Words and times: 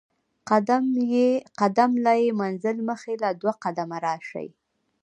قدم 1.61 1.91
له 2.05 2.11
ئې 2.21 2.29
منزل 2.41 2.77
مخي 2.89 3.13
له 3.23 3.29
دوه 3.41 3.53
قدمه 3.63 3.97
راشي 4.05 4.47